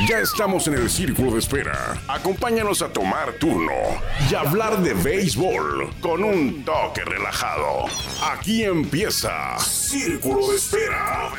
[0.00, 1.96] Ya estamos en el círculo de espera.
[2.08, 3.72] Acompáñanos a tomar turno
[4.28, 7.84] y hablar de béisbol con un toque relajado.
[8.20, 11.30] Aquí empieza Círculo de Espera.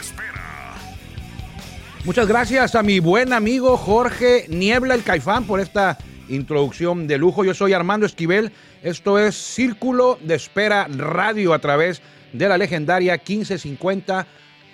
[2.06, 5.98] Muchas gracias a mi buen amigo Jorge Niebla el Caifán por esta
[6.30, 7.44] introducción de lujo.
[7.44, 8.54] Yo soy Armando Esquivel.
[8.82, 12.02] Esto es Círculo de Espera Radio a través
[12.32, 14.26] de la legendaria 1550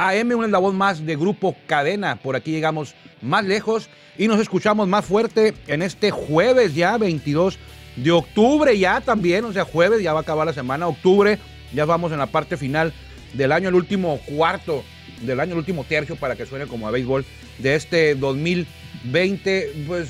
[0.10, 2.16] AM, una voz más de Grupo Cadena.
[2.16, 3.88] Por aquí llegamos más lejos
[4.18, 7.60] y nos escuchamos más fuerte en este jueves ya, 22
[7.96, 11.38] de octubre ya también, o sea, jueves, ya va a acabar la semana, octubre,
[11.74, 12.94] ya vamos en la parte final
[13.34, 14.84] del año, el último cuarto
[15.22, 17.26] del año, el último tercio para que suene como a béisbol
[17.60, 20.10] de este 2020, pues,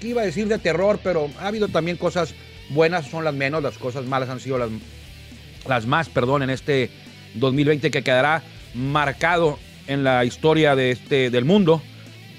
[0.00, 1.00] ¿qué iba a decir de terror?
[1.02, 2.34] Pero ha habido también cosas
[2.68, 4.68] buenas, son las menos, las cosas malas han sido las,
[5.66, 6.90] las más, perdón, en este
[7.34, 8.42] 2020 que quedará
[8.74, 11.82] marcado en la historia de este, del mundo.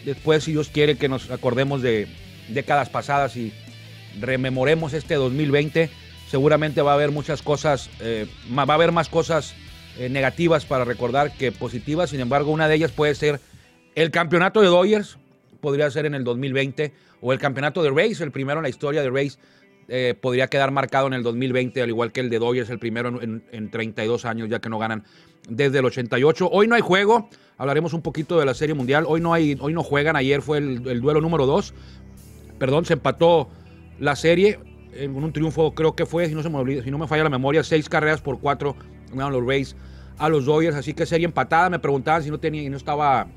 [0.06, 2.08] Después, si Dios quiere que nos acordemos de
[2.50, 3.54] décadas pasadas y
[4.20, 5.90] rememoremos este 2020,
[6.30, 8.26] seguramente va a haber muchas cosas, eh,
[8.58, 9.54] va a haber más cosas
[9.98, 12.10] eh, negativas para recordar que positivas.
[12.10, 13.40] Sin embargo, una de ellas puede ser
[13.96, 15.18] el campeonato de Dodgers,
[15.60, 19.02] podría ser en el 2020, o el campeonato de Rays, el primero en la historia
[19.02, 19.38] de Rays,
[19.88, 23.22] eh, podría quedar marcado en el 2020, al igual que el de Dodgers, el primero
[23.22, 25.04] en, en 32 años, ya que no ganan
[25.50, 26.50] desde el 88.
[26.52, 29.06] Hoy no hay juego, hablaremos un poquito de la Serie Mundial.
[29.08, 31.74] Hoy no, hay, hoy no juegan, ayer fue el, duelo número 2.
[32.60, 33.50] Perdón, se empató
[34.00, 34.60] la serie
[34.94, 37.30] en un triunfo, creo que fue, si no, se me si no me falla la
[37.30, 38.76] memoria, seis carreras por cuatro
[39.10, 39.76] ganaron los Rays
[40.18, 40.76] a los Dodgers.
[40.76, 41.70] Así que serie empatada.
[41.70, 43.28] Me preguntaban si no tenía no estaba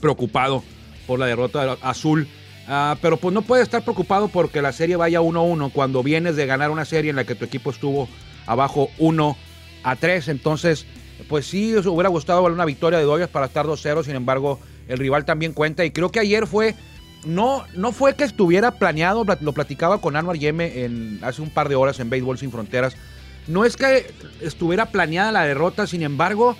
[0.00, 0.62] preocupado
[1.06, 2.26] por la derrota azul.
[2.72, 6.46] Ah, pero pues no puede estar preocupado porque la serie vaya 1-1 cuando vienes de
[6.46, 8.08] ganar una serie en la que tu equipo estuvo
[8.46, 9.36] abajo 1
[9.82, 10.28] a 3.
[10.28, 10.86] Entonces,
[11.28, 15.24] pues sí, hubiera gustado una victoria de Dodgers para estar 2-0, sin embargo, el rival
[15.24, 15.84] también cuenta.
[15.84, 16.76] Y creo que ayer fue,
[17.24, 21.68] no, no fue que estuviera planeado, lo platicaba con Anwar Yeme en, hace un par
[21.68, 22.94] de horas en Béisbol Sin Fronteras.
[23.48, 26.56] No es que estuviera planeada la derrota, sin embargo,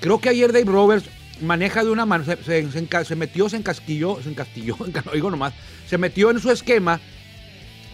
[0.00, 1.10] creo que ayer Dave Roberts
[1.40, 5.54] maneja de una manera, se, metió, se encasquilló, se encastilló, no digo nomás,
[5.86, 7.00] se metió en su esquema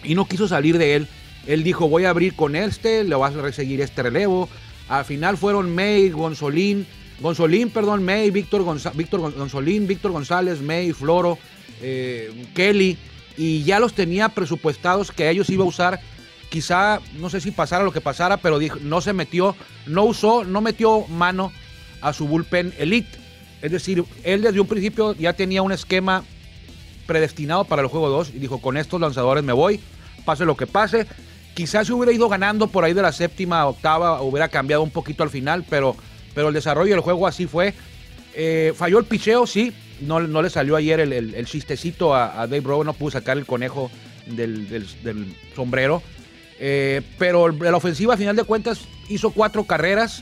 [0.03, 1.07] y no quiso salir de él.
[1.45, 4.47] Él dijo, voy a abrir con este, le vas a seguir este relevo,
[4.87, 6.85] al final fueron May, Gonzolín,
[7.19, 8.63] Gonzolín, perdón, May, Víctor,
[8.95, 11.37] Víctor Gonzolín, Víctor González, May, Floro,
[11.81, 12.97] eh, Kelly,
[13.37, 15.99] y ya los tenía presupuestados que ellos iba a usar.
[16.49, 19.55] Quizá, no sé si pasara lo que pasara, pero dijo, no se metió,
[19.87, 21.51] no usó, no metió mano
[22.01, 23.22] a su bullpen elite.
[23.63, 26.25] Es decir, él desde un principio ya tenía un esquema
[27.07, 29.79] predestinado para el juego 2 y dijo, con estos lanzadores me voy,
[30.25, 31.07] pase lo que pase.
[31.53, 35.23] Quizás se hubiera ido ganando por ahí de la séptima, octava, hubiera cambiado un poquito
[35.23, 35.95] al final, pero,
[36.35, 37.73] pero el desarrollo del juego así fue.
[38.35, 42.83] Eh, falló el picheo, sí, no, no, le salió ayer el, chistecito a, Dave Rowe,
[42.83, 43.89] no pudo sacar el conejo
[44.25, 44.85] del,
[45.55, 46.03] sombrero.
[46.59, 50.21] Eh, pero la ofensiva, a final de cuentas, hizo cuatro carreras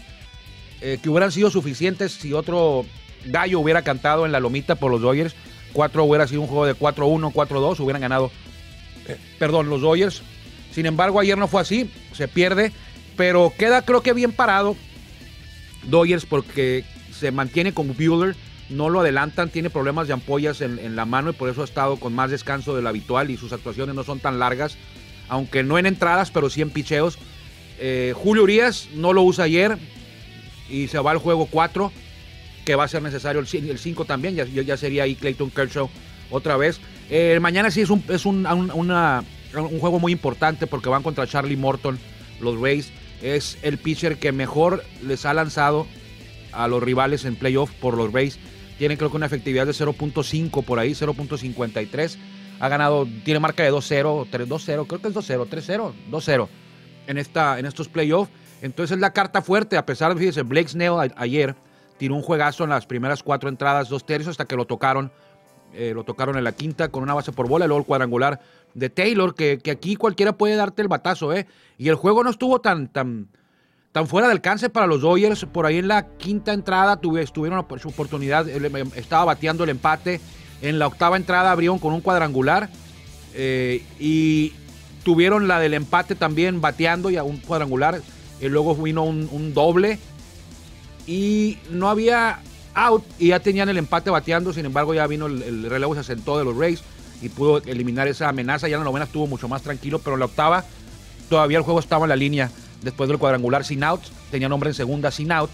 [0.81, 2.85] eh, que hubieran sido suficientes si otro
[3.25, 5.35] gallo hubiera cantado en la lomita por los Dodgers.
[5.73, 8.31] Cuatro hubiera sido un juego de 4-1, 4-2, hubieran ganado.
[9.39, 10.21] perdón, los Dodgers
[10.71, 12.71] sin embargo, ayer no fue así, se pierde,
[13.17, 14.75] pero queda creo que bien parado
[15.83, 18.35] Dodgers porque se mantiene como Bueller,
[18.69, 21.97] no lo adelantan, tiene problemas de ampollas en, la mano y por eso ha estado
[21.97, 24.77] con más descanso de lo habitual y sus actuaciones no son tan largas,
[25.27, 27.17] aunque no en entradas, pero sí en picheos.
[27.79, 29.77] Eh, Julio Urias no lo usa ayer
[30.69, 31.91] y se va al juego 4,
[32.65, 35.89] que va a ser necesario el 5 también, ya, ya, sería ahí Clayton Kershaw
[36.29, 36.79] otra vez.
[37.09, 39.23] Eh, mañana sí es, un, es una
[39.59, 41.99] un juego muy importante porque van contra Charlie Morton,
[42.39, 42.91] los Rays.
[43.21, 45.87] Es el pitcher que mejor les ha lanzado
[46.51, 48.39] a los rivales en playoff por los Rays.
[48.77, 52.17] Tiene creo que una efectividad de 0.5 por ahí, 0.53.
[52.59, 56.47] Ha ganado, tiene marca de 2-0, 3-2-0, creo que es 2-0, 3-0, 2-0
[57.07, 58.31] en, esta, en estos playoffs.
[58.61, 61.55] Entonces es la carta fuerte, a pesar de, fíjese, Blake Snell ayer
[62.01, 65.11] tiró un juegazo en las primeras cuatro entradas, dos tercios, hasta que lo tocaron.
[65.71, 68.39] Eh, lo tocaron en la quinta con una base por bola, luego el cuadrangular
[68.73, 71.45] de Taylor, que, aquí cualquiera puede darte el batazo, ¿eh?
[71.77, 73.27] Y el juego no estuvo tan, tan,
[73.91, 75.45] tan fuera de alcance para los Dodgers.
[75.45, 80.19] Por ahí en la quinta entrada tuvieron su oportunidad, estaba bateando el empate.
[80.63, 82.67] En la octava entrada abrieron con un cuadrangular.
[83.35, 84.53] Eh, y
[85.03, 88.01] tuvieron la del empate también bateando y a un cuadrangular.
[88.41, 89.99] Y luego vino un, doble.
[91.07, 92.39] Y no había
[92.73, 94.53] out y ya tenían el empate bateando.
[94.53, 96.83] Sin embargo, ya vino el, el relevo, se asentó de los Rays
[97.21, 98.67] y pudo eliminar esa amenaza.
[98.67, 100.65] Ya en la novena estuvo mucho más tranquilo, pero en la octava
[101.29, 102.51] todavía el juego estaba en la línea
[102.81, 104.01] después del cuadrangular sin out.
[104.29, 105.49] Tenía nombre en segunda sin out.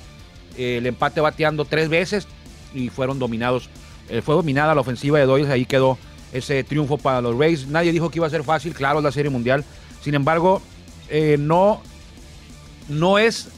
[0.57, 2.27] el empate bateando tres veces
[2.73, 3.69] y fueron dominados
[4.09, 5.97] eh, fue dominada la ofensiva de Dodgers, ahí quedó
[6.31, 7.67] ese triunfo para los Rays.
[7.67, 9.65] Nadie dijo que iba a ser fácil, claro, la Serie Mundial.
[10.01, 10.61] Sin embargo,
[11.09, 11.81] eh, no,
[12.87, 13.49] no es,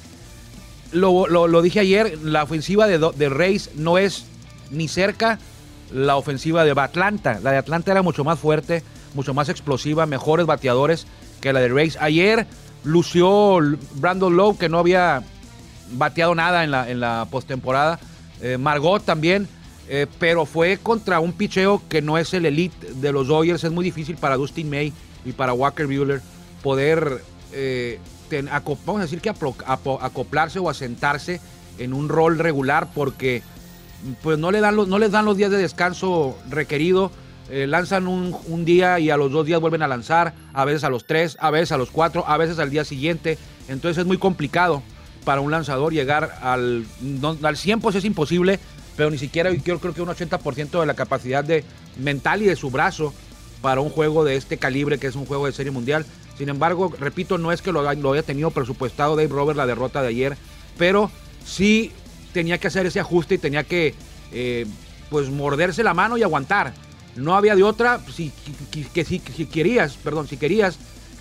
[0.92, 4.26] lo, dije ayer, la ofensiva de, de Rays no es
[4.72, 5.40] ni cerca
[5.92, 7.40] la ofensiva de Atlanta.
[7.42, 8.84] La de Atlanta era mucho más fuerte,
[9.14, 11.08] mucho más explosiva, mejores bateadores
[11.42, 11.98] que la de Rays.
[12.00, 12.48] Ayer
[12.84, 13.60] lució
[13.96, 15.24] Brandon Lowe, que no había
[15.92, 18.00] bateado nada en la, en la postemporada.
[18.42, 19.48] Eh, Margot también.
[19.92, 23.64] Eh, pero fue contra un picheo que no es el elite de los Dodgers.
[23.64, 24.94] Es muy difícil para Dustin May
[25.26, 26.22] y para Walker Buehler
[26.62, 28.00] poder, eh,
[28.86, 31.42] vamos a decir que acoplarse o asentarse
[31.78, 33.42] en un rol regular porque
[34.22, 37.12] pues no, le dan los, no les dan los días de descanso requerido.
[37.52, 40.84] Eh, lanzan un, un, día y a los dos días vuelven a lanzar, a veces
[40.84, 43.40] a los tres, a veces a los cuatro, a veces al día siguiente.
[43.68, 44.84] Entonces es muy complicado
[45.26, 46.86] para un lanzador llegar al,
[47.44, 48.60] al 100, pues es imposible,
[48.96, 51.64] pero ni siquiera yo creo que un 80% de la capacidad de,
[51.98, 53.14] mental y de su brazo
[53.62, 56.06] para un juego de este calibre que es un juego de serie mundial.
[56.40, 60.02] Sin embargo, repito, no es que lo, lo haya tenido presupuestado Dave Robert la derrota
[60.02, 60.38] de ayer,
[60.78, 61.12] pero
[61.46, 61.92] sí
[62.32, 63.94] tenía que hacer ese ajuste y tenía que
[64.32, 64.66] eh,
[65.10, 66.74] pues morderse la mano y aguantar.
[67.18, 68.32] No había de otra, si,
[68.94, 70.80] que, si, querías, perdón, si querías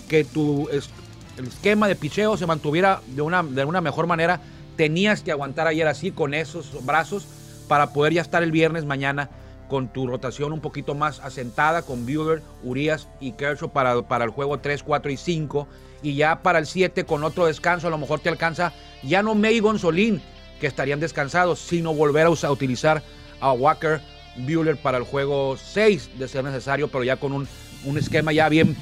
[0.09, 4.41] que tu el esquema de picheo se mantuviera de una, de una mejor manera,
[4.77, 7.27] tenías que aguantar ayer así con esos brazos
[7.67, 9.31] para poder ya estar el viernes mañana
[9.69, 14.31] con tu rotación un poquito más asentada con Buehler, Urias y Kershaw para, para el
[14.31, 15.69] juego 3, 4 y 5.
[16.03, 18.73] Y ya para el 7 con otro descanso a lo mejor te alcanza
[19.03, 20.23] ya no May y Gonzolín
[20.61, 23.03] que estarían descansados, sino volver a, usar, utilizar
[23.41, 24.01] a Walker,
[24.37, 27.49] Buehler para el juego 6 de ser necesario, pero ya con un,
[27.85, 28.77] un esquema ya bien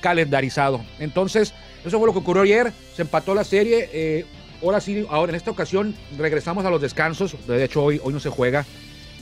[0.00, 0.82] calendarizado.
[0.98, 1.54] Entonces,
[1.84, 2.72] eso fue lo que ocurrió ayer.
[2.94, 3.88] Se empató la serie.
[3.92, 4.26] Eh,
[4.62, 7.34] ahora sí, ahora en esta ocasión regresamos a los descansos.
[7.46, 8.66] De hecho, hoy, hoy no se juega.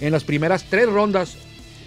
[0.00, 1.37] En las primeras tres rondas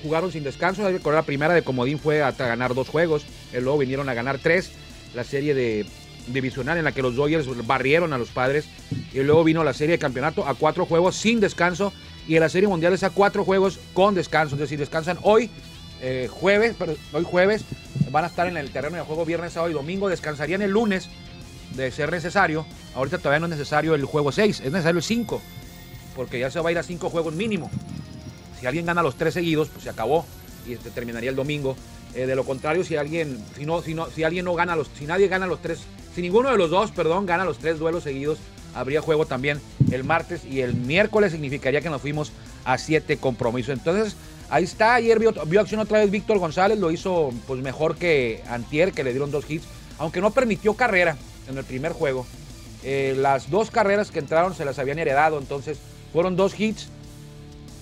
[0.02, 0.90] jugaron sin descanso.
[0.90, 3.26] La primera de Comodín fue hasta ganar dos juegos.
[3.54, 4.72] Y luego vinieron a ganar tres.
[5.14, 5.86] La serie de
[6.28, 8.66] divisional en la que los Dodgers barrieron a los padres.
[9.14, 11.94] Y luego vino la serie de campeonato a cuatro juegos sin descanso.
[12.28, 14.56] Y en la serie mundial es a cuatro juegos con descanso.
[14.56, 15.50] Es decir, descansan hoy,
[16.02, 16.76] eh, jueves,
[17.12, 17.64] hoy jueves.
[18.12, 20.10] Van a estar en el terreno de juego viernes, sábado y domingo.
[20.10, 21.10] Descansarían el lunes
[21.76, 22.66] de ser necesario.
[22.96, 25.42] Ahorita todavía no es necesario el juego 6, es necesario el 5,
[26.16, 27.70] porque ya se va a ir a 5 juegos mínimo.
[28.64, 30.26] Si alguien gana los 3 seguidos, pues se acabó
[30.66, 31.76] y este, terminaría el domingo.
[32.16, 34.88] Eh, de lo contrario, si alguien, si no, si no, si alguien no gana los,
[34.98, 35.78] si nadie gana los 3,
[36.16, 38.38] si ninguno de los dos, perdón, gana los 3 duelos seguidos,
[38.74, 39.60] habría juego también
[39.92, 42.32] el martes y el miércoles significaría que nos fuimos
[42.64, 43.74] a 7 compromisos.
[43.74, 44.16] Entonces,
[44.50, 48.44] ahí está, ayer vio, vio, acción otra vez Víctor González, lo hizo pues mejor que
[48.48, 49.66] Antier, que le dieron dos hits,
[49.98, 51.18] aunque no permitió carrera
[51.50, 52.26] en el primer juego.
[52.82, 55.80] Eh, las dos carreras que entraron se las habían heredado, entonces
[56.14, 56.88] fueron dos hits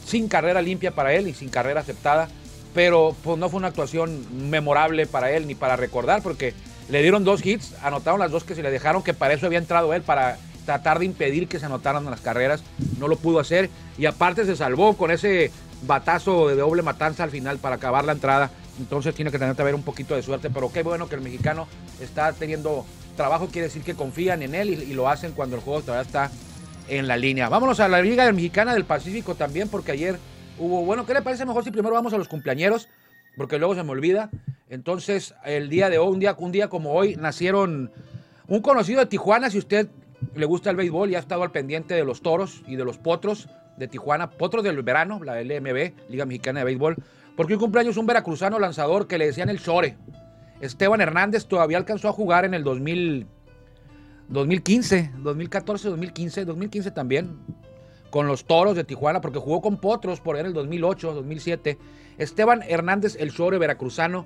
[0.06, 2.30] sin carrera limpia para él y sin carrera aceptada,
[2.74, 6.54] pero pues no fue una actuación memorable para él ni para recordar porque
[6.90, 9.60] le dieron dos hits, anotaron las dos que se le dejaron, que para eso había
[9.60, 12.64] entrado él, para tratar de impedir que se anotaran las carreras,
[13.00, 15.52] no lo pudo hacer y aparte se salvó con ese
[15.84, 19.62] batazo de doble matanza al final para acabar la entrada, entonces tiene que tener que
[19.62, 21.68] haber un poquito de suerte, pero qué bueno que el mexicano
[22.00, 25.82] está teniendo trabajo quiere decir que confían en él y, lo hacen cuando el juego
[25.82, 26.32] todavía está
[26.92, 27.48] en la línea.
[27.48, 30.20] Vámonos a la Liga Mexicana del Pacífico también, porque ayer
[30.60, 32.90] hubo, bueno, ¿qué le parece mejor si primero vamos a los cumpleañeros?
[33.38, 34.30] Porque luego se me olvida.
[34.70, 37.92] Entonces, el día de hoy, un día, un día como hoy, nacieron
[38.48, 39.88] un conocido de Tijuana, si usted
[40.36, 42.98] le gusta el béisbol y ha estado al pendiente de los toros y de los
[42.98, 46.98] potros de Tijuana, potros del verano, la LMB, Liga Mexicana de Béisbol,
[47.38, 49.96] porque hoy cumpleaños un veracruzano lanzador que le decían el Chore.
[50.60, 53.28] Esteban Hernández todavía alcanzó a jugar en el 2000,
[54.32, 57.38] 2015, 2014, 2015, 2015 también,
[58.10, 61.78] con los Toros de Tijuana, porque jugó con Potros por en el 2008, 2007.
[62.18, 64.26] Esteban Hernández, el sobre veracruzano,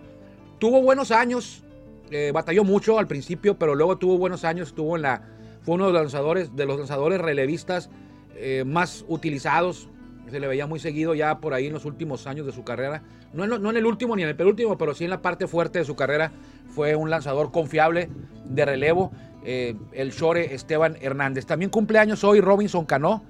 [0.60, 1.64] tuvo buenos años,
[2.12, 5.24] eh, batalló mucho al principio, pero luego tuvo buenos años, estuvo en la,
[5.64, 7.90] fue uno de los lanzadores, de los lanzadores relevistas
[8.36, 9.90] eh, más utilizados
[10.30, 13.04] se le veía muy seguido ya por ahí en los últimos años de su carrera.
[13.34, 15.86] No en, el último ni en el penúltimo, pero sí en la parte fuerte de
[15.86, 16.32] su carrera.
[16.70, 18.10] Fue un lanzador confiable
[18.46, 19.12] de relevo,
[19.48, 21.46] eh, el Shore Esteban Hernández.
[21.46, 23.24] También cumpleaños hoy Robinson Cano,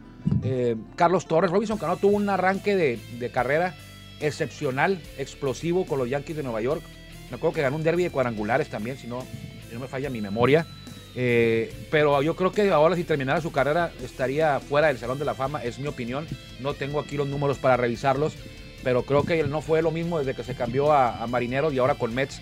[0.44, 1.52] eh, Carlos Torres.
[1.52, 3.76] Robinson Cano tuvo un arranque de, carrera
[4.22, 6.82] excepcional, explosivo con los Yankees de Nueva York.
[7.30, 9.26] Me acuerdo que ganó un derby de cuadrangulares también, si no,
[9.74, 10.66] no me falla mi memoria.
[11.18, 15.26] Eh, pero yo creo que ahora si terminara su carrera estaría fuera del Salón de
[15.26, 16.28] la Fama, es mi opinión.
[16.62, 18.36] No tengo aquí los números para revisarlos,
[18.86, 21.80] pero creo que él no fue lo mismo desde que se cambió a, Marineros y
[21.80, 22.42] ahora con Mets.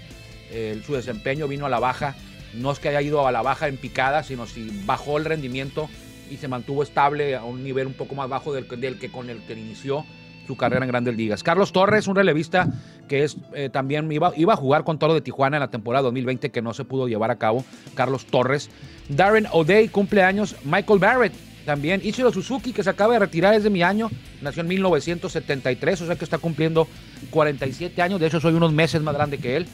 [0.85, 2.15] Su desempeño vino a la baja.
[2.55, 5.89] No es que haya ido a la baja en picada, sino si bajó el rendimiento
[6.29, 9.39] y se mantuvo estable a un nivel un poco más bajo del, que con el
[9.41, 10.05] que inició.
[10.48, 11.43] su carrera en grandes ligas.
[11.43, 12.67] Carlos Torres, un relevista
[13.07, 16.03] que es eh, también iba, iba a jugar con Toro de Tijuana en la temporada
[16.03, 17.63] 2020 que no se pudo llevar a cabo.
[17.95, 18.69] Carlos Torres.
[19.10, 20.55] Darren O'Day, cumpleaños.
[20.65, 21.33] Michael Barrett,
[21.63, 22.01] también.
[22.03, 24.10] Ichiro Suzuki, que se acaba de retirar, es de mi año.
[24.41, 26.88] Nació en 1973, o sea que está cumpliendo
[27.31, 28.19] 47 años.
[28.19, 29.67] De hecho, soy unos meses más grande que él.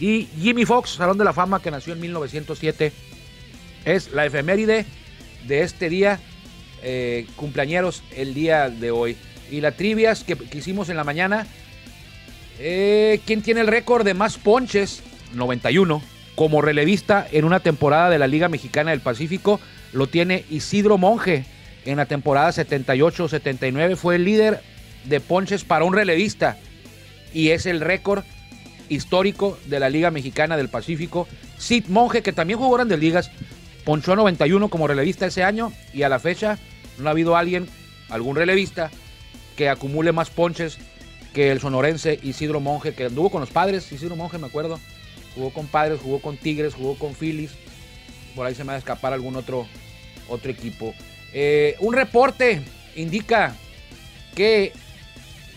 [0.00, 2.92] Y Jimmy Fox, Salón de la Fama, que nació en 1907.
[3.84, 4.86] Es la efeméride
[5.46, 6.18] de este día,
[6.82, 9.16] eh, cumpleañeros, el día de hoy.
[9.50, 11.46] Y la trivias que, hicimos en la mañana.
[12.58, 15.02] Eh, ¿Quién tiene el récord de más ponches?
[15.34, 16.02] 91.
[16.34, 19.60] Como relevista en una temporada de la Liga Mexicana del Pacífico,
[19.92, 21.44] lo tiene Isidro Monje.
[21.84, 24.60] En la temporada 78-79 fue el líder
[25.04, 26.58] de ponches para un relevista.
[27.32, 28.24] Y es el récord
[28.88, 31.28] histórico de la Liga Mexicana del Pacífico.
[31.58, 33.30] Sid Monje, que también jugó grandes ligas,
[33.84, 36.58] ponchó a 91 como relevista ese año y a la fecha
[36.98, 37.68] no ha habido alguien,
[38.08, 38.90] algún relevista,
[39.56, 40.78] que acumule más ponches
[41.32, 44.78] que el sonorense Isidro Monje, que anduvo con los padres, Isidro Monje me acuerdo,
[45.34, 47.52] jugó con padres, jugó con Tigres, jugó con Phillies,
[48.34, 49.66] por ahí se me va a escapar algún otro,
[50.28, 50.94] otro equipo.
[51.32, 52.62] Eh, un reporte
[52.96, 53.56] indica
[54.34, 54.72] que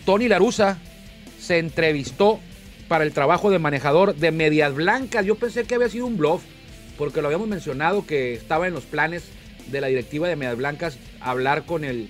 [0.04, 0.78] Tony Larusa
[1.40, 2.40] se entrevistó
[2.88, 5.24] para el trabajo de manejador de Medias Blancas.
[5.24, 6.42] Yo pensé que había sido un bluff,
[6.96, 9.24] porque lo habíamos mencionado que estaba en los planes
[9.70, 12.08] de la directiva de Medias Blancas hablar con el,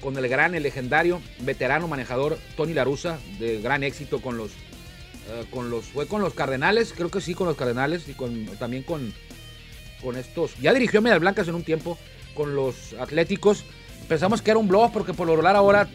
[0.00, 5.44] con el gran, el legendario veterano manejador Tony Larusa, de gran éxito con los, eh,
[5.50, 8.82] con los, fue con los Cardenales, creo que sí, con los Cardenales y con, también
[8.82, 9.14] con,
[10.02, 11.96] con estos, ya dirigió Medias Blancas en un tiempo
[12.34, 13.64] con los Atléticos.
[14.08, 15.88] Pensamos que era un bluff porque por lo regular ahora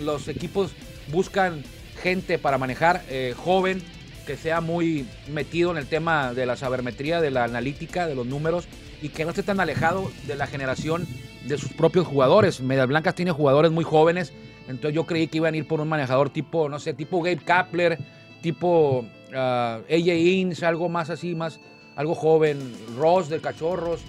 [0.00, 0.72] los equipos
[1.12, 1.62] buscan
[2.00, 3.82] gente para manejar eh, joven,
[4.26, 8.26] que sea muy metido en el tema de la sabermetría, de la analítica, de los
[8.26, 8.66] números
[9.02, 11.06] y que no esté tan alejado de la generación
[11.46, 12.60] de sus propios jugadores.
[12.60, 14.32] Medias Blancas tiene jugadores muy jóvenes,
[14.68, 17.38] entonces yo creí que iban a ir por un manejador tipo, no sé, tipo Gabe
[17.38, 17.98] Kapler,
[18.42, 21.60] tipo AJ Inns, algo más así, más,
[21.96, 22.58] algo joven,
[22.96, 24.00] Ross de Cachorros,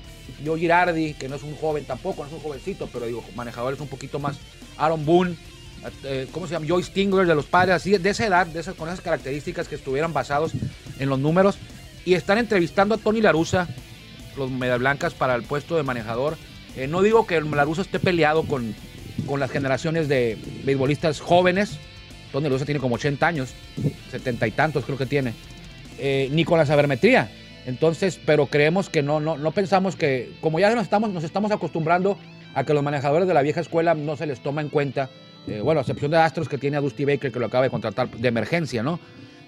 [0.43, 3.79] yo Girardi, que no es un joven tampoco, no es un jovencito, pero digo, manejadores
[3.79, 4.38] un poquito más,
[4.77, 5.36] Aaron Boone,
[6.03, 6.65] eh, ¿cómo se llama?
[6.67, 9.75] Joy Stingler de los padres, así, de esa edad, de esas, con esas características que
[9.75, 10.51] estuvieran basados
[11.00, 11.57] en los números.
[12.05, 13.67] Y están entrevistando a Tony Larusa,
[14.38, 16.38] los Media Blancas, para el puesto de manejador.
[16.75, 18.75] Eh, no digo que Larusa esté peleado con,
[19.25, 21.77] con las generaciones de beisbolistas jóvenes.
[22.31, 23.53] Tony Larusa tiene como 80 años,
[24.11, 25.33] 70 y tantos creo que tiene.
[26.00, 27.29] Eh, ni con la sabermetría.
[27.65, 31.51] Entonces, pero creemos que no, no, no pensamos que, como ya nos estamos, nos estamos
[31.51, 32.17] acostumbrando
[32.55, 35.09] a que los manejadores de la vieja escuela no se les toma en cuenta
[35.48, 37.69] eh, bueno, a excepción de Astros que tiene a Dusty Baker que lo acaba de
[37.69, 39.00] contratar de emergencia, ¿no?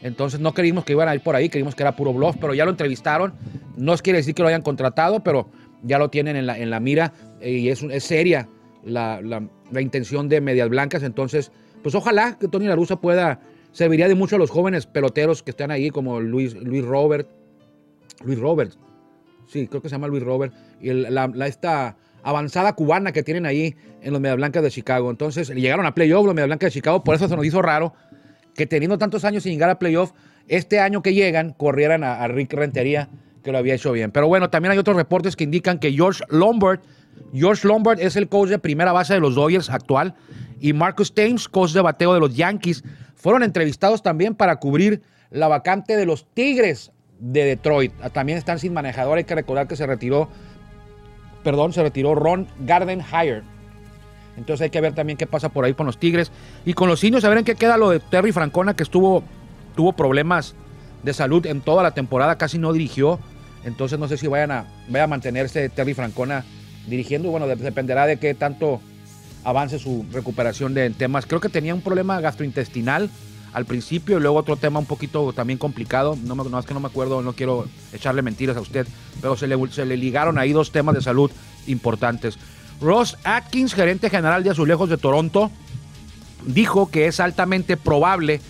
[0.01, 2.53] Entonces no creímos que iban a ir por ahí, creímos que era puro bluff, pero
[2.53, 3.33] ya lo entrevistaron.
[3.77, 5.49] No quiere decir que lo hayan contratado, pero
[5.81, 8.49] ya lo tienen en la, en la mira eh, y es, es seria
[8.83, 11.03] la, la, intención de Medias Blancas.
[11.03, 13.39] Entonces, pues ojalá que Tony Larusa pueda,
[13.71, 17.29] serviría de mucho a los jóvenes peloteros que están ahí, como Luis, Luis Robert.
[18.23, 18.73] Luis Robert,
[19.47, 20.53] sí, creo que se llama Luis Robert.
[20.81, 25.11] Y la, esta avanzada cubana que tienen ahí en los Media Blancas de Chicago.
[25.11, 27.93] Entonces, llegaron a playoff los Media Blancas de Chicago, por eso se nos hizo raro
[28.55, 30.11] que teniendo tantos años sin llegar a playoff,
[30.47, 33.09] este año que llegan, corrieran a, Rick Rentería,
[33.43, 34.11] que lo había hecho bien.
[34.11, 36.79] Pero bueno, también hay otros reportes que indican que George Lombard,
[37.33, 40.15] George Lombard es el coach de primera base de los Dodgers actual,
[40.59, 42.83] y Marcus Thames, coach de bateo de los Yankees,
[43.15, 47.93] fueron entrevistados también para cubrir la vacante de los Tigres de Detroit.
[48.13, 50.29] También están sin manejador, hay que recordar que se retiró
[51.43, 53.43] perdón, se retiró Ron Gardenhire.
[54.37, 56.31] Entonces hay que ver también qué pasa por ahí con los Tigres.
[56.65, 59.23] Y con los indios, a ver en qué queda lo de Terry Francona, que estuvo,
[59.75, 60.55] tuvo problemas
[61.03, 63.19] de salud en toda la temporada, casi no dirigió.
[63.63, 66.43] Entonces no sé si vayan a, vaya a mantenerse Terry Francona
[66.87, 67.29] dirigiendo.
[67.29, 68.81] Bueno, dependerá de qué tanto
[69.43, 71.25] avance su recuperación de temas.
[71.25, 73.09] Creo que tenía un problema gastrointestinal
[73.53, 76.17] al principio y luego otro tema un poquito también complicado.
[76.23, 78.87] No, no es que no me acuerdo, no quiero echarle mentiras a usted,
[79.21, 81.31] pero se le, se le ligaron ahí dos temas de salud
[81.67, 82.37] importantes.
[82.81, 85.51] Ross Atkins, gerente general de Azulejos de Toronto,
[86.45, 88.41] dijo que es altamente probable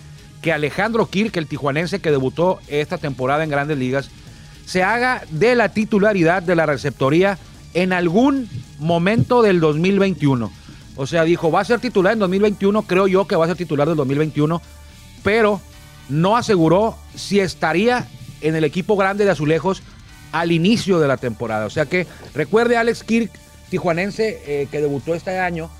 [0.42, 4.10] que Alejandro Kirk, el tijuanense que debutó esta temporada en Grandes Ligas,
[4.66, 7.38] se haga de la titularidad de la receptoría
[7.74, 10.50] en algún momento del 2021.
[10.96, 13.56] O sea, dijo, va a ser titular en 2021, creo yo que va a ser
[13.56, 14.62] titular del 2021,
[15.24, 15.60] pero
[16.08, 18.06] no aseguró si estaría
[18.40, 19.82] en el equipo grande de Azulejos
[20.30, 21.66] al inicio de la temporada.
[21.66, 23.32] O sea que recuerde Alex Kirk,
[23.70, 25.70] tijuanense eh, que debutó este año,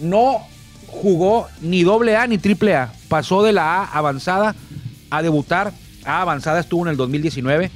[0.00, 0.46] no
[0.88, 2.92] jugó ni doble A ni triple A.
[3.08, 4.54] Pasó de la A avanzada
[5.10, 5.72] a debutar.
[6.04, 7.70] A avanzada estuvo en el 2019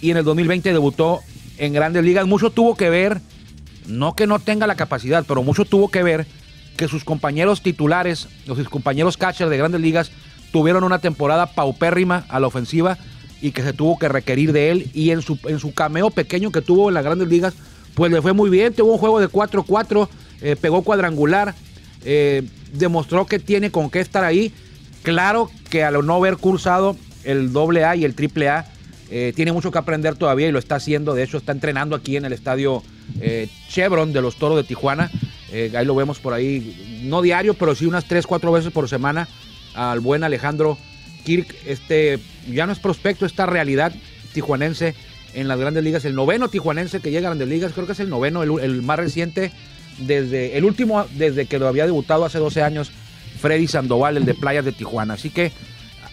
[0.00, 1.20] y en el 2020 debutó
[1.58, 2.26] en grandes ligas.
[2.26, 3.20] Mucho tuvo que ver,
[3.86, 6.26] no que no tenga la capacidad, pero mucho tuvo que ver
[6.76, 10.12] que sus compañeros titulares, sus compañeros catchers de grandes ligas,
[10.56, 12.96] tuvieron una temporada paupérrima a la ofensiva
[13.42, 14.90] y que se tuvo que requerir de él.
[14.94, 17.52] Y en su, en su cameo pequeño que tuvo en las grandes ligas,
[17.94, 18.72] pues le fue muy bien.
[18.72, 20.08] Tuvo un juego de 4-4,
[20.40, 21.54] eh, pegó cuadrangular,
[22.06, 24.50] eh, demostró que tiene con qué estar ahí.
[25.02, 28.64] Claro que al no haber cursado el AA y el AAA,
[29.10, 31.12] eh, tiene mucho que aprender todavía y lo está haciendo.
[31.12, 32.82] De hecho, está entrenando aquí en el estadio
[33.68, 35.10] Chevron de los Toros de Tijuana.
[35.52, 39.28] ahí lo vemos por ahí, no diario, pero sí unas 3, 4 veces por semana
[39.76, 40.78] al buen Alejandro
[41.24, 41.54] Kirk.
[41.66, 42.18] Este
[42.50, 43.92] ya no es prospecto, esta realidad
[44.32, 44.94] tijuanense
[45.34, 46.04] en las grandes ligas.
[46.04, 48.98] El noveno tijuanense que llega a grandes ligas, creo que es el noveno, el, más
[48.98, 49.52] reciente,
[49.98, 52.90] desde el último, desde que lo había debutado hace 12 años,
[53.40, 55.14] Freddy Sandoval, el de Playas de Tijuana.
[55.14, 55.52] Así que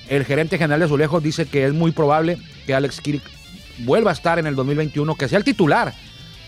[0.09, 3.21] el gerente general de Azulejos dice que es muy probable que Alex Kirk
[3.79, 5.93] vuelva a estar en el 2021, que sea el titular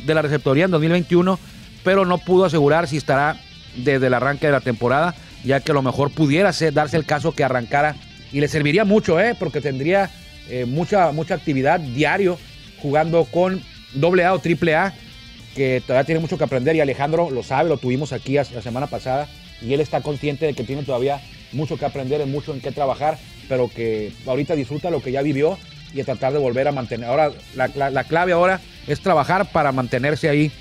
[0.06, 1.40] de la receptoría en 2021,
[1.84, 3.40] pero no pudo asegurar si estará
[3.78, 7.06] desde el arranque de la temporada ya que a lo mejor pudiera ser, darse el
[7.06, 7.96] caso que arrancara
[8.34, 9.36] y le serviría mucho, ¿eh?
[9.38, 10.10] porque tendría
[10.50, 12.38] eh, mucha, mucha actividad diario
[12.82, 13.62] jugando con
[13.96, 14.94] AA o AAA,
[15.56, 18.88] que todavía tiene mucho que aprender y Alejandro lo sabe, lo tuvimos aquí la semana
[18.88, 19.30] pasada
[19.62, 21.22] y él está consciente de que tiene todavía
[21.54, 25.22] mucho que aprender, y mucho en qué trabajar, pero que ahorita disfruta lo que ya
[25.22, 25.58] vivió
[25.94, 27.10] y a tratar de volver a mantener.
[27.10, 30.52] Ahora, la, la clave ahora es trabajar para mantenerse ahí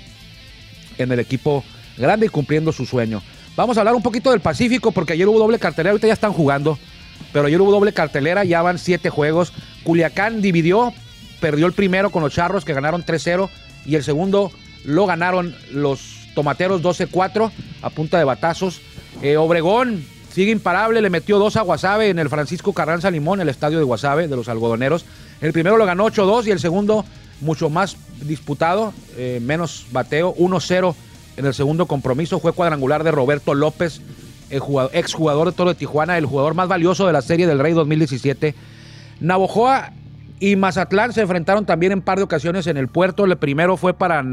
[0.97, 1.63] en el equipo
[1.97, 3.21] grande y cumpliendo su sueño.
[3.55, 6.33] Vamos a hablar un poquito del Pacífico porque ayer hubo doble cartelera, ahorita ya están
[6.33, 6.77] jugando,
[7.31, 9.53] pero ayer hubo doble cartelera, ya van siete juegos.
[9.83, 10.93] Culiacán dividió,
[11.39, 13.49] perdió el primero con los Charros que ganaron 3-0
[13.85, 14.51] y el segundo
[14.83, 17.49] lo ganaron los Tomateros 12-4
[17.81, 18.81] a punta de batazos.
[19.21, 23.47] Eh, Obregón sigue imparable, le metió dos a Guasave en el Francisco Carranza Limón, el
[23.47, 25.05] estadio de Guasave de los algodoneros.
[25.39, 27.05] El primero lo ganó 8-2 y el segundo
[27.39, 30.93] mucho más disputado, eh, menos bateo, 1-0
[31.37, 34.01] en el segundo compromiso fue cuadrangular de Roberto López,
[34.49, 34.61] el
[34.93, 38.55] exjugador de Toro de Tijuana, el jugador más valioso de la Serie del Rey 2017.
[39.19, 39.91] Navojoa
[40.39, 43.25] y Mazatlán se enfrentaron también en par de ocasiones en el puerto.
[43.25, 44.23] El primero fue para,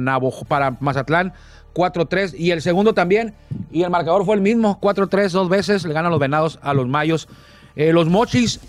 [0.49, 1.33] para Mazatlán,
[1.75, 3.35] 4-3, y el segundo también.
[3.71, 5.85] Y el marcador fue el mismo, 4-3, dos veces.
[5.85, 7.29] Le ganan los venados a los mayos.
[7.77, 8.61] Eh, los mochis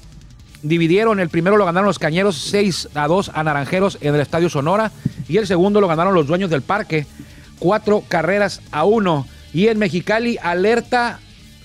[0.61, 1.19] dividieron.
[1.19, 4.91] El primero lo ganaron los cañeros 6 a 2 a Naranjeros en el Estadio Sonora.
[5.27, 7.05] Y el segundo lo ganaron los dueños del parque
[7.59, 9.27] cuatro carreras a uno.
[9.53, 11.19] Y en Mexicali, alerta,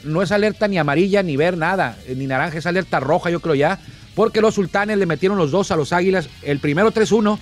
[0.05, 3.40] no es alerta ni amarilla, ni ver nada, eh, ni naranja, es alerta roja, yo
[3.40, 3.79] creo ya,
[4.14, 7.38] porque los sultanes le metieron los dos a los águilas, el primero 3-1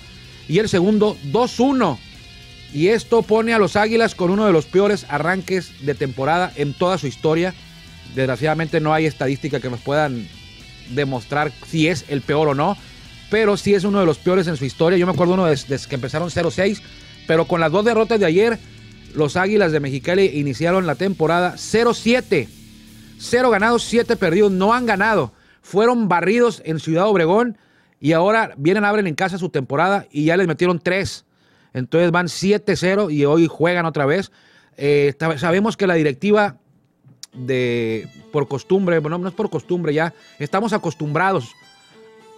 [0.47, 1.97] y el segundo 2-1.
[2.73, 6.73] Y esto pone a los águilas con uno de los peores arranques de temporada en
[6.73, 7.53] toda su historia.
[8.13, 10.27] Desgraciadamente no hay estadística que nos puedan
[10.89, 12.77] demostrar si es el peor o no,
[13.29, 14.97] pero sí es uno de los peores en su historia.
[14.97, 16.81] Yo me acuerdo uno desde que empezaron 0-6
[17.27, 18.57] pero con las dos derrotas de ayer,
[19.13, 22.47] los Águilas de Mexicali iniciaron la temporada 0-7.
[23.19, 24.51] 0 ganados, 7 perdidos.
[24.51, 25.33] No han ganado.
[25.61, 27.57] Fueron barridos en Ciudad Obregón
[27.99, 31.25] y ahora vienen, abren en casa su temporada y ya les metieron 3.
[31.73, 34.31] Entonces van 7-0 y hoy juegan otra vez.
[34.77, 36.57] Eh, sabemos que la directiva
[37.33, 41.51] de por costumbre, bueno, no es por costumbre ya, estamos acostumbrados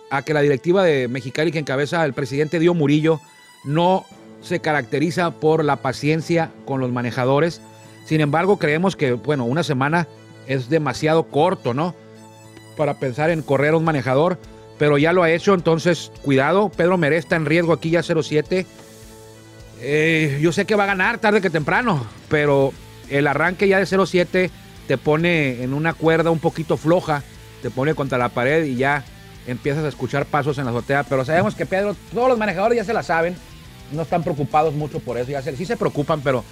[0.10, 3.20] a que la directiva de Mexicali que encabeza el presidente Dio Murillo
[3.64, 4.06] no
[4.42, 7.62] se caracteriza por la paciencia con los manejadores.
[8.06, 10.08] Sin embargo, creemos que, bueno, una semana
[10.48, 11.94] es demasiado corto, ¿no?
[12.78, 14.40] Para pensar en correr a un manejador,
[14.78, 16.70] pero ya lo ha hecho, entonces cuidado.
[16.70, 18.66] Pedro Meré está en riesgo aquí ya 0-7.
[19.82, 22.74] Eh, yo sé que va a ganar tarde que temprano, pero
[23.10, 24.50] el arranque ya de 0-7
[24.88, 27.24] te pone en una cuerda un poquito floja,
[27.62, 29.04] te pone contra la pared y ya
[29.46, 31.04] empiezas a escuchar pasos en la azotea.
[31.04, 33.36] Pero sabemos que Pedro, todos los manejadores ya se la saben
[33.92, 35.32] no están preocupados mucho por eso.
[35.32, 36.44] Ya sí se preocupan, pero,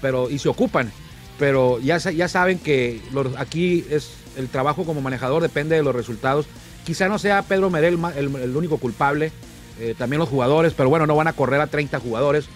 [0.00, 0.90] pero y se ocupan.
[1.38, 3.00] Pero ya, ya saben que
[3.36, 6.46] aquí es el trabajo como manejador depende de los resultados.
[6.84, 9.32] Quizá no sea Pedro Merel el, único culpable,
[9.80, 12.46] eh, también los jugadores, pero bueno, no van a correr a 30 jugadores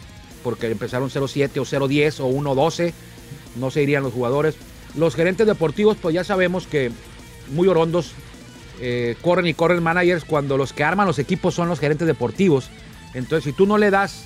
[0.45, 2.93] porque empezaron 0-7 o 0-10 o 1-12,
[3.57, 4.55] no se irían los jugadores.
[4.97, 6.91] Los gerentes deportivos, pues ya sabemos que
[7.53, 8.13] muy orondos
[8.81, 12.71] eh, corren y corren managers cuando los que arman los equipos son los gerentes deportivos.
[13.15, 14.25] Entonces, si tú no le das,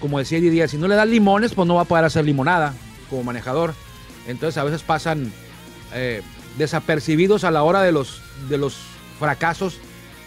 [0.00, 2.74] como decía Didier, si no le das limones, pues no va a poder hacer limonada
[3.08, 3.74] como manejador.
[4.26, 5.32] Entonces, a veces pasan
[5.94, 6.22] eh,
[6.58, 8.76] desapercibidos a la hora de los, de los
[9.18, 9.78] fracasos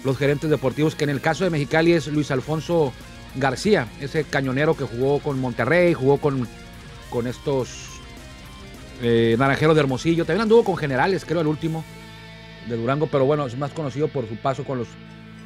[0.04, 2.94] los gerentes deportivos, que en el caso de Mexicali es Luis Alfonso
[3.36, 6.48] García, ese cañonero que jugó con Monterrey, jugó con,
[7.10, 8.00] con estos
[9.02, 11.84] eh, naranjeros de Hermosillo, también anduvo con generales, creo el último
[12.68, 14.88] de Durango, pero bueno, es más conocido por su paso con los,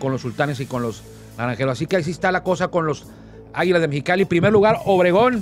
[0.04, 1.02] con los sultanes y con los
[1.38, 1.72] Naranjero.
[1.72, 3.06] Así que así está la cosa con los
[3.54, 4.26] Águilas de Mexicali.
[4.26, 5.42] Primer lugar, Obregón.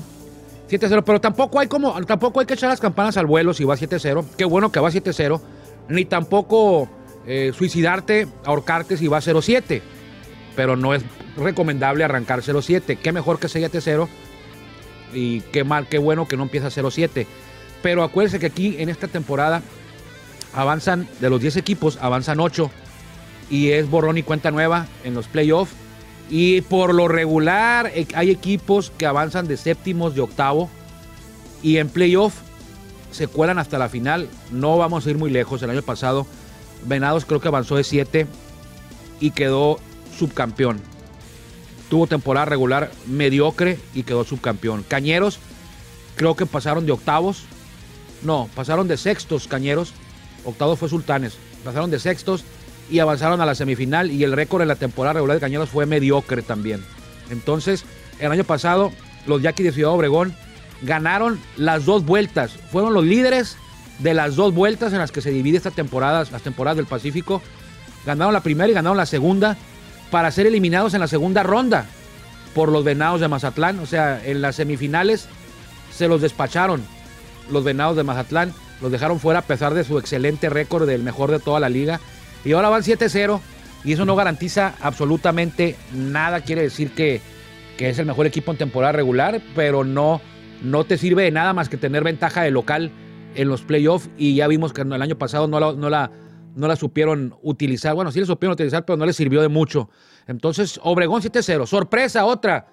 [0.70, 3.76] 7-0, pero tampoco hay como, tampoco hay que echar las campanas al vuelo si va
[3.76, 4.24] 7-0.
[4.38, 5.42] Qué bueno que va 7-0.
[5.90, 6.88] Ni tampoco
[7.26, 9.82] eh, suicidarte, ahorcarte si va 0-7.
[10.56, 11.02] Pero no es
[11.36, 13.00] recomendable arrancar 0-7.
[13.00, 14.08] Qué mejor que 7-0.
[15.12, 17.26] Y qué mal, qué bueno que no empieza 0-7.
[17.82, 19.64] Pero acuérdense que aquí en esta temporada
[20.54, 22.70] avanzan, de los 10 equipos, avanzan 8.
[23.52, 25.74] Y es borrón y cuenta nueva en los playoffs.
[26.30, 30.70] Y por lo regular eh, hay equipos que avanzan de séptimos, de octavo.
[31.62, 32.34] Y en playoff
[33.12, 34.28] se cuelan hasta la final.
[34.52, 35.62] No vamos a ir muy lejos.
[35.62, 36.26] El año pasado
[36.86, 38.26] Venados creo que avanzó de 7
[39.20, 39.80] y quedó
[40.18, 40.82] subcampeón.
[41.90, 44.84] Tuvo temporada regular mediocre y quedó subcampeón.
[44.88, 45.40] Cañeros
[46.16, 47.44] creo que pasaron de octavos.
[48.24, 49.94] No, pasaron de sextos Cañeros.
[50.46, 51.38] Octavos fue Sultanes.
[51.64, 52.44] Pasaron de sextos
[52.92, 55.86] y avanzaron a la semifinal y el récord en la temporada regular de Cañeros fue
[55.86, 56.84] mediocre también.
[57.30, 57.86] Entonces,
[58.20, 58.92] el año pasado
[59.26, 60.36] los Yaquis de Ciudad Obregón
[60.82, 62.52] ganaron las dos vueltas.
[62.72, 63.58] Fueron los líderes
[64.00, 67.42] de las dos vueltas en las que se divide esta temporada, las temporadas del Pacífico.
[68.06, 69.58] Ganaron la primera y ganaron la segunda
[70.10, 71.86] para ser eliminados en la segunda ronda
[72.54, 73.80] por los Venados de Mazatlán.
[73.80, 75.28] O sea, en las semifinales
[75.96, 76.84] se los despacharon
[77.50, 78.54] los Venados de Mazatlán.
[78.82, 82.00] Los dejaron fuera a pesar de su excelente récord del mejor de toda la liga.
[82.44, 83.40] Y ahora van 7-0
[83.84, 86.42] y eso no garantiza absolutamente nada.
[86.42, 87.22] Quiere decir que,
[87.78, 90.22] que, es el mejor equipo en temporada regular, pero no,
[90.62, 92.92] no te sirve de nada más que tener ventaja de local
[93.36, 96.12] en los playoffs y ya vimos que el año pasado no la, no la,
[96.56, 97.96] no la supieron utilizar.
[97.96, 99.90] Bueno, sí la supieron utilizar, pero no les sirvió de mucho.
[100.28, 101.66] Entonces, Obregón 7-0.
[101.66, 102.68] Sorpresa, otra.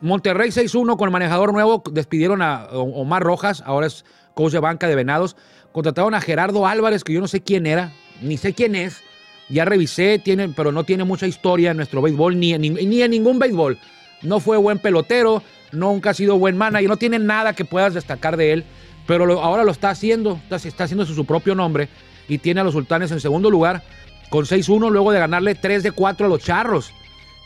[0.00, 1.82] Monterrey 6-1 con el manejador nuevo.
[1.90, 5.36] Despidieron a Omar Rojas, ahora es coach de banca de Venados.
[5.72, 7.92] Contrataron a Gerardo Álvarez, que yo no sé quién era,
[8.24, 9.02] ni sé quién es.
[9.48, 13.10] Ya revisé, tiene, pero no tiene mucha historia en nuestro béisbol, ni en, ni en
[13.10, 13.78] ningún béisbol.
[14.22, 18.36] No fue buen pelotero, nunca ha sido buen manager, no tiene nada que puedas destacar
[18.36, 18.64] de él
[19.06, 21.88] pero ahora lo está haciendo, está, está haciendo su propio nombre
[22.28, 23.82] y tiene a los sultanes en segundo lugar
[24.30, 26.92] con 6-1 luego de ganarle 3 de 4 a los charros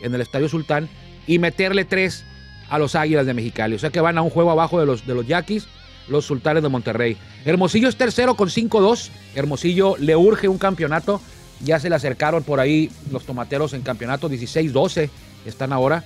[0.00, 0.88] en el Estadio Sultán
[1.26, 2.24] y meterle 3
[2.70, 3.74] a los Águilas de Mexicali.
[3.74, 5.66] O sea que van a un juego abajo de los, de los Yaquis,
[6.08, 7.16] los Sultanes de Monterrey.
[7.44, 9.10] Hermosillo es tercero con 5-2.
[9.34, 11.20] Hermosillo le urge un campeonato.
[11.64, 15.10] Ya se le acercaron por ahí los tomateros en campeonato 16-12.
[15.44, 16.04] Están ahora.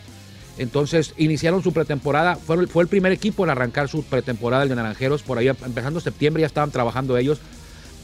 [0.58, 4.76] Entonces iniciaron su pretemporada, fue, fue, el primer equipo en arrancar su pretemporada, el de
[4.76, 7.40] Naranjeros, por ahí empezando septiembre ya estaban trabajando ellos.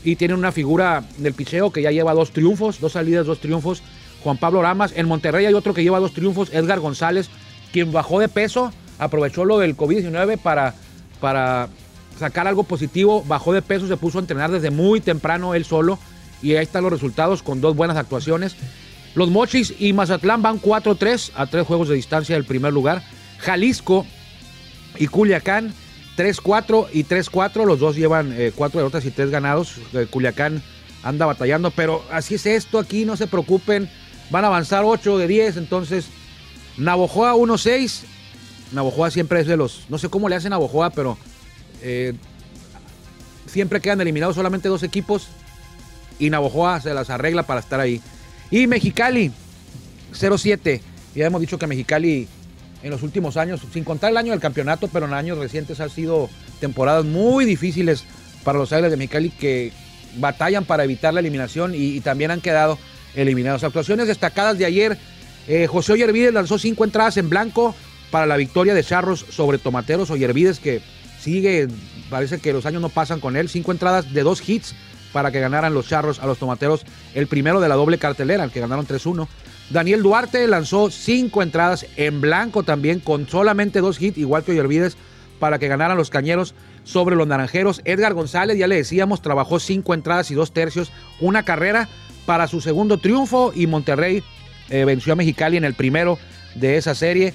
[0.02, 3.82] Y tienen una figura del picheo que ya lleva dos triunfos, dos salidas, dos triunfos.
[4.22, 4.92] Juan Pablo Ramas.
[4.96, 7.28] En Monterrey hay otro que lleva dos triunfos, Edgar González,
[7.72, 10.74] quien bajó de peso, aprovechó lo del COVID-19 para,
[11.20, 11.68] para
[12.18, 15.98] sacar algo positivo, bajó de peso, se puso a entrenar desde muy temprano él solo.
[16.42, 18.56] Y ahí están los resultados con dos buenas actuaciones.
[19.14, 23.02] Los Mochis y Mazatlán van 4-3 a tres juegos de distancia del primer lugar.
[23.38, 24.06] Jalisco
[24.96, 25.72] y Culiacán
[26.16, 27.64] 3-4 y 3-4.
[27.64, 29.76] Los dos llevan eh, cuatro derrotas y tres ganados.
[29.92, 30.62] Eh, Culiacán
[31.02, 33.88] anda batallando, pero así es esto aquí, no se preocupen.
[34.30, 36.06] Van a avanzar 8 de 10, entonces
[36.76, 38.02] Navojoa 1-6.
[38.72, 41.16] Navojoa siempre es de los, no sé cómo le hacen a Navojoa, pero
[41.82, 42.14] eh,
[43.46, 45.28] siempre quedan eliminados solamente dos equipos
[46.18, 48.00] y Navojoa se las arregla para estar ahí.
[48.50, 49.30] Y Mexicali,
[50.12, 50.80] 0-7.
[51.14, 52.28] Ya hemos dicho que Mexicali
[52.82, 55.90] en los últimos años, sin contar el año del campeonato, pero en años recientes han
[55.90, 58.04] sido temporadas muy difíciles
[58.44, 59.72] para los Águilas de Mexicali que
[60.16, 62.78] batallan para evitar la eliminación y, también han quedado
[63.14, 63.64] eliminados.
[63.64, 64.98] Actuaciones destacadas de ayer.
[65.48, 67.74] Eh, José Oyervides lanzó cinco entradas en blanco
[68.10, 70.10] para la victoria de Charros sobre Tomateros.
[70.10, 70.80] Oyervides que
[71.20, 71.68] sigue,
[72.10, 73.48] parece que los años no pasan con él.
[73.48, 74.74] Cinco entradas de dos hits
[75.12, 78.50] para que ganaran los charros a los tomateros, el primero de la doble cartelera, el
[78.50, 79.26] que ganaron 3-1.
[79.70, 84.96] Daniel Duarte lanzó cinco entradas en blanco también, con solamente dos hits, igual que Olvides,
[85.38, 86.54] para que ganaran los cañeros
[86.84, 87.80] sobre los naranjeros.
[87.84, 91.88] Edgar González, ya le decíamos, trabajó cinco entradas y dos tercios, una carrera
[92.26, 94.22] para su segundo triunfo y Monterrey
[94.70, 96.18] eh, venció a Mexicali en el primero
[96.54, 97.34] de esa serie.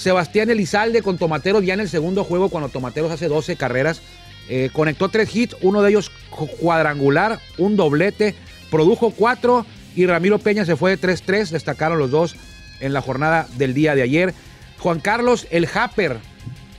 [0.00, 4.00] Sebastián Elizalde con Tomateros ya en el segundo juego, cuando Tomateros hace 12 carreras,
[4.48, 6.10] eh, conectó tres hits, uno de ellos
[6.58, 8.34] cuadrangular, un doblete,
[8.70, 12.34] produjo cuatro y Ramiro Peña se fue de 3-3, destacaron los dos
[12.80, 14.32] en la jornada del día de ayer.
[14.78, 16.16] Juan Carlos El Happer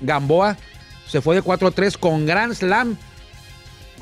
[0.01, 0.57] Gamboa
[1.07, 2.97] se fue de 4-3 con Grand Slam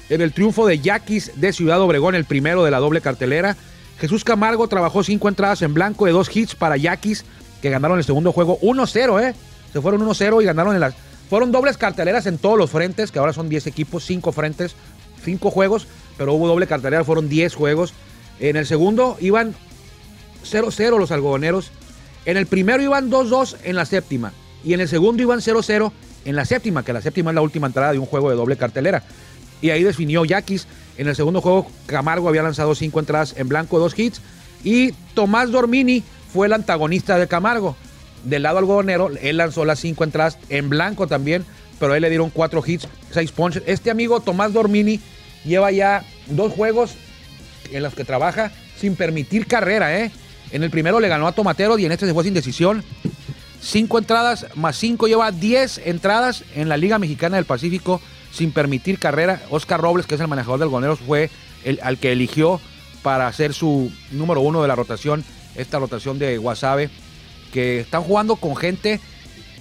[0.09, 3.57] en el triunfo de Yaquis de Ciudad Obregón, el primero de la doble cartelera.
[3.99, 7.25] Jesús Camargo trabajó cinco entradas en blanco de dos hits para Yaquis,
[7.61, 9.35] que ganaron el segundo juego 1-0, ¿eh?
[9.71, 10.95] Se fueron 1-0 y ganaron en las
[11.29, 14.75] fueron dobles carteleras en todos los frentes, que ahora son 10 equipos, 5 frentes,
[15.23, 15.85] 5 juegos,
[16.17, 17.93] pero hubo doble cartelera, fueron 10 juegos.
[18.39, 19.53] En el segundo iban
[20.43, 21.71] 0-0 los algodoneros.
[22.25, 24.33] En el primero iban 2-2 en la séptima.
[24.63, 25.91] Y en el segundo iban 0-0
[26.25, 28.57] en la séptima, que la séptima es la última entrada de un juego de doble
[28.57, 29.03] cartelera.
[29.61, 30.65] Y ahí definió Yaquis.
[30.97, 34.19] En el segundo juego, Camargo había lanzado cinco entradas en blanco, dos hits.
[34.63, 37.75] Y Tomás Dormini fue el antagonista de Camargo.
[38.23, 41.45] Del lado algodonero, él lanzó las cinco entradas en blanco también,
[41.79, 43.63] pero él le dieron cuatro hits, seis punches.
[43.65, 44.99] Este amigo Tomás Dormini
[45.45, 46.95] lleva ya dos juegos
[47.71, 50.11] en los que trabaja sin permitir carrera, ¿eh?
[50.51, 52.83] En el primero le ganó a Tomatero y en este se fue sin decisión.
[53.61, 58.99] Cinco entradas más cinco, lleva diez entradas en la Liga Mexicana del Pacífico sin permitir
[58.99, 59.41] carrera.
[59.49, 61.29] Oscar Robles, que es el manejador del Goneros, fue
[61.63, 62.59] el al que eligió
[63.01, 65.23] para ser su número uno de la rotación,
[65.55, 66.89] esta rotación de Guasave,
[67.51, 68.99] que están jugando con gente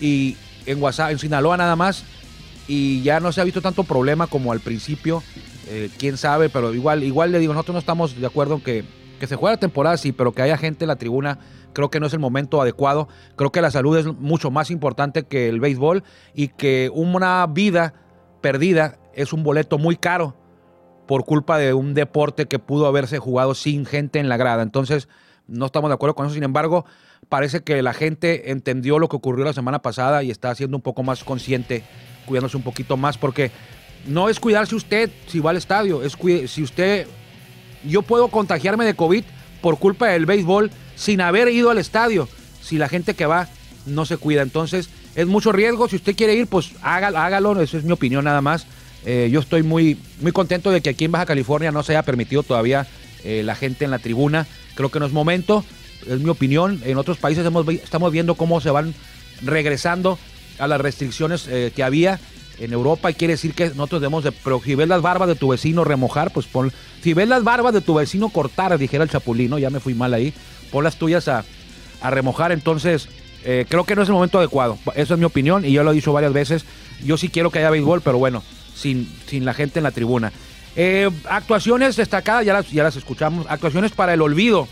[0.01, 2.05] y en Guasave, en Sinaloa nada más,
[2.67, 5.23] y ya no se ha visto tanto problema como al principio.
[5.71, 8.85] Eh, quién sabe, pero igual, igual le digo, nosotros no estamos de acuerdo en que,
[9.19, 11.39] que se juegue la temporada, sí, pero que haya gente en la tribuna,
[11.73, 13.09] creo que no es el momento adecuado.
[13.37, 17.95] Creo que la salud es mucho más importante que el béisbol y que una vida
[18.41, 20.37] perdida es un boleto muy caro
[21.07, 24.63] por culpa de un deporte que pudo haberse jugado sin gente en la grada.
[24.63, 25.09] Entonces,
[25.49, 26.35] no estamos de acuerdo con eso.
[26.35, 26.85] Sin embargo,
[27.29, 30.83] parece que la gente entendió lo que ocurrió la semana pasada y está siendo un
[30.83, 31.83] poco más consciente,
[32.27, 33.51] cuidándose un poquito más, porque
[34.07, 36.17] no es cuidarse usted si va al estadio, es
[36.51, 37.07] si usted,
[37.85, 39.25] yo puedo contagiarme de COVID
[39.61, 42.29] por culpa del béisbol sin haber ido al estadio,
[42.63, 43.49] si la gente que va
[43.87, 44.43] no se cuida.
[44.43, 45.89] Entonces, es mucho riesgo.
[45.89, 47.61] Si usted quiere ir, pues hágalo, hágalo.
[47.61, 48.67] Es mi opinión nada más.
[49.05, 52.03] Eh, yo estoy muy, muy contento de que aquí en Baja California no se haya
[52.03, 52.87] permitido todavía
[53.25, 54.47] eh, la gente en la tribuna.
[54.79, 55.65] Creo que no es momento.
[56.07, 56.81] Es mi opinión.
[56.85, 57.45] En otros países
[57.83, 58.95] estamos viendo cómo se van
[59.43, 60.21] regresando
[60.61, 62.21] a las restricciones eh, que había
[62.61, 65.35] en Europa y quiere decir que nosotros debemos de, pero si ves las barbas de
[65.35, 69.11] tu vecino remojar, pues pon, si ves las barbas de tu vecino cortar, dijera el
[69.11, 70.33] chapulino, ya me fui mal ahí,
[70.71, 71.45] pon las tuyas a,
[72.01, 73.09] a remojar, entonces
[73.45, 75.93] eh, creo que no es el momento adecuado, eso es mi opinión y yo lo
[75.93, 76.65] he dicho varias veces,
[77.05, 78.43] yo sí quiero que haya béisbol, pero bueno,
[78.75, 80.33] sin, sin la gente en la tribuna.
[80.81, 84.69] Eh, actuaciones destacadas, ya las, ya las escuchamos, actuaciones para el olvido.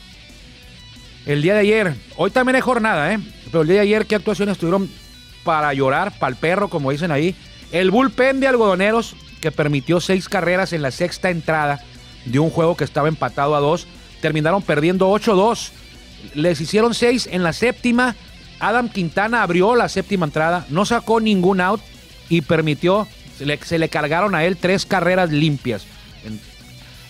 [1.27, 3.19] El día de ayer, hoy también hay jornada, ¿eh?
[3.47, 4.89] Pero el día de ayer, ¿qué actuaciones tuvieron
[5.43, 7.35] para llorar, para el perro, como dicen ahí?
[7.73, 11.81] El bullpen de algodoneros que permitió seis carreras en la sexta entrada
[12.25, 13.89] de un juego que estaba empatado a dos,
[14.21, 15.71] terminaron perdiendo 8-2.
[16.35, 18.15] Les hicieron seis en la séptima.
[18.61, 21.81] Adam Quintana abrió la séptima entrada, no sacó ningún out
[22.29, 25.85] y permitió, se le, cargaron a él tres carreras limpias.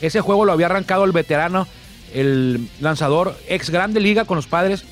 [0.00, 1.66] Ese juego lo había arrancado el veterano,
[2.12, 4.84] el lanzador ex grande liga con los padres,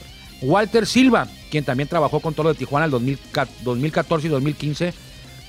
[0.43, 3.19] Walter Silva, quien también trabajó con Toro de Tijuana en el
[3.65, 4.95] 2014 y 2015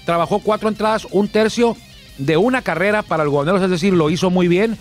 [0.06, 1.76] trabajó cuatro entradas, un tercio
[2.18, 4.78] de una carrera para el Algodoneros, es decir, lo hizo muy bien.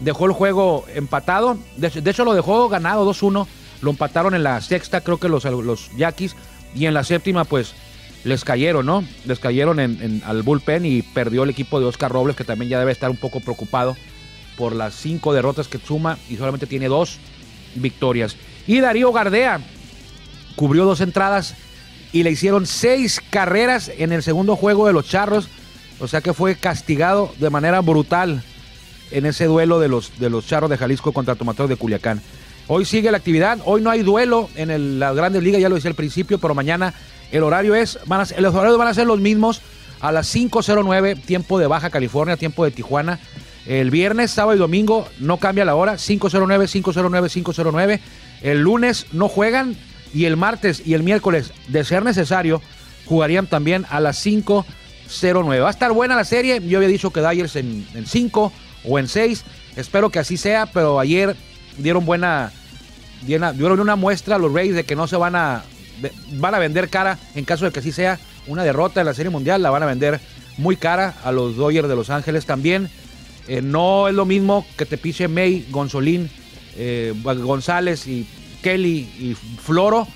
[0.00, 1.56] Dejó el juego empatado.
[1.76, 3.46] De, hecho, lo dejó ganado 2-1.
[3.80, 6.34] Lo empataron en la sexta, creo que los, los Yaquis.
[6.74, 7.74] Y en la séptima, pues
[8.24, 9.04] les cayeron, ¿no?
[9.26, 12.78] Les cayeron en, al bullpen y perdió el equipo de Oscar Robles, que también ya
[12.78, 13.96] debe estar un poco preocupado
[14.56, 17.18] por las cinco derrotas que suma y solamente tiene dos
[17.74, 18.36] victorias.
[18.66, 19.60] Y Darío Gardea
[20.56, 21.54] cubrió dos entradas
[22.12, 25.48] y le hicieron seis carreras en el segundo juego de los Charros.
[26.00, 28.42] O sea que fue castigado de manera brutal
[29.10, 32.22] en ese duelo de los, de los Charros de Jalisco contra Tomateros de Culiacán.
[32.66, 35.90] Hoy sigue la actividad, hoy no hay duelo en las grandes ligas, ya lo decía
[35.90, 36.94] al principio, pero mañana
[37.36, 37.98] el horario es,
[38.38, 39.60] los horarios van a ser los mismos
[40.00, 43.18] a las 5.09, tiempo de Baja California, tiempo de Tijuana.
[43.66, 48.00] El viernes, sábado y domingo no cambia la hora, 5.09, 5.09, 5.09.
[48.42, 49.76] El lunes no juegan,
[50.14, 52.62] y el martes y el miércoles, de ser necesario,
[53.06, 55.60] jugarían también a las 5.09.
[55.60, 56.60] Va a estar buena la serie.
[56.66, 58.52] Yo había dicho que Dyers en 5
[58.84, 59.44] o en 6.
[59.76, 61.34] Espero que así sea, pero ayer
[61.78, 62.52] dieron buena.
[63.22, 65.64] Dieron una muestra a los Rays de que no se van a.
[66.32, 68.18] Van a vender cara en caso de que así sea.
[68.46, 70.20] Una derrota en la Serie Mundial la van a vender
[70.58, 72.90] muy cara a los Dodgers de Los Ángeles también.
[73.48, 76.30] Eh, no es lo mismo que te piche May, Gonzolín,
[76.76, 78.26] eh, González y
[78.62, 80.06] Kelly y Floro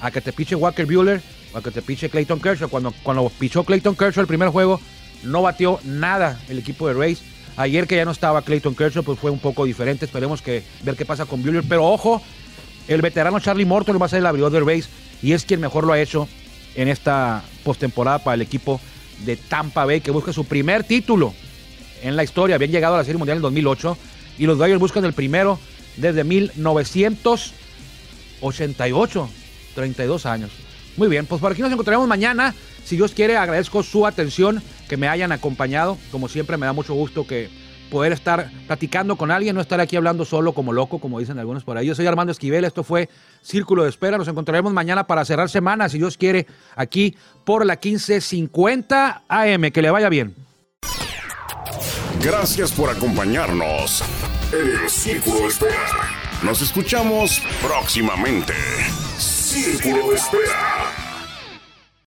[0.00, 1.20] a que te piche Walker Bueller
[1.54, 2.68] a que te piche Clayton Kershaw.
[2.68, 4.80] Cuando, cuando pichó Clayton Kershaw el primer juego,
[5.22, 7.22] no batió nada el equipo de Rays.
[7.56, 10.04] Ayer que ya no estaba Clayton Kershaw, pues fue un poco diferente.
[10.04, 11.64] Esperemos que ver qué pasa con Bueller.
[11.68, 12.22] Pero ojo,
[12.86, 14.88] el veterano Charlie Morton va a ser el abridor de Rays
[15.22, 16.28] y es quien mejor lo ha hecho
[16.74, 18.80] en esta postemporada para el equipo
[19.24, 21.34] de Tampa Bay, que busca su primer título
[22.02, 22.56] en la historia.
[22.56, 23.98] Habían llegado a la Serie Mundial en 2008
[24.38, 25.58] y los Dodgers buscan el primero
[25.96, 27.54] desde 1900.
[28.40, 29.28] 88,
[29.74, 30.50] 32 años.
[30.96, 32.54] Muy bien, pues por aquí nos encontraremos mañana.
[32.84, 35.98] Si Dios quiere, agradezco su atención, que me hayan acompañado.
[36.10, 37.48] Como siempre, me da mucho gusto que,
[37.90, 41.64] poder estar platicando con alguien, no estar aquí hablando solo como loco, como dicen algunos
[41.64, 41.86] por ahí.
[41.86, 43.08] Yo soy Armando Esquivel, esto fue
[43.42, 44.18] Círculo de Espera.
[44.18, 46.46] Nos encontraremos mañana para cerrar semana, si Dios quiere,
[46.76, 49.70] aquí por la 1550 AM.
[49.70, 50.34] Que le vaya bien.
[52.22, 54.02] Gracias por acompañarnos
[54.52, 56.18] en el Círculo de Espera.
[56.42, 58.54] Nos escuchamos próximamente.
[59.18, 61.07] Círculo de Espera.